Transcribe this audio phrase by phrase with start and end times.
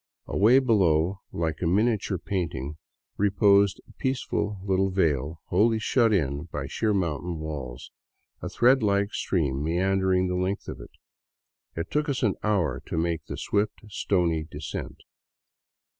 [0.25, 2.77] Away below, like a miniature painting,
[3.17, 7.91] reposed a peaceful little vale wholly shut in by sheer mountain walls,
[8.41, 10.93] a thread like stream meander ing the length of it.
[11.75, 15.03] It took us an hour to make the swift, stony descent.